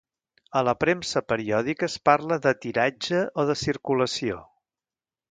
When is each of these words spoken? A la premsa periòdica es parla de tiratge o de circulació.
A 0.59 0.61
la 0.67 0.73
premsa 0.83 1.21
periòdica 1.33 1.85
es 1.91 1.97
parla 2.09 2.37
de 2.45 2.53
tiratge 2.63 3.19
o 3.43 3.45
de 3.53 3.57
circulació. 3.65 4.39